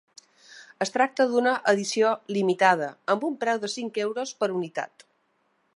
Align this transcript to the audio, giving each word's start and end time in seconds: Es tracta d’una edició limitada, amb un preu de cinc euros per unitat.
Es 0.85 0.91
tracta 0.95 1.27
d’una 1.33 1.51
edició 1.73 2.15
limitada, 2.37 2.87
amb 3.15 3.27
un 3.29 3.37
preu 3.45 3.61
de 3.67 3.73
cinc 3.75 4.01
euros 4.07 4.33
per 4.41 4.51
unitat. 4.61 5.07